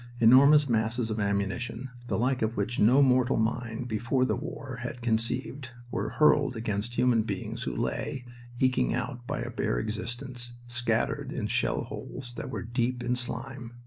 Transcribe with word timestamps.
"Enormous 0.19 0.67
masses 0.67 1.11
of 1.11 1.19
ammunition, 1.19 1.91
the 2.07 2.17
like 2.17 2.41
of 2.41 2.57
which 2.57 2.79
no 2.79 3.03
mortal 3.03 3.37
mind 3.37 3.87
before 3.87 4.25
the 4.25 4.35
war 4.35 4.79
had 4.81 5.03
conceived, 5.03 5.69
were 5.91 6.09
hurled 6.09 6.55
against 6.55 6.95
human 6.95 7.21
beings 7.21 7.61
who 7.61 7.75
lay, 7.75 8.25
eking 8.59 8.95
out 8.95 9.19
but 9.27 9.45
a 9.45 9.51
bare 9.51 9.77
existence, 9.77 10.53
scattered 10.65 11.31
in 11.31 11.45
shell 11.45 11.83
holes 11.83 12.33
that 12.35 12.49
were 12.49 12.63
deep 12.63 13.03
in 13.03 13.15
slime. 13.15 13.73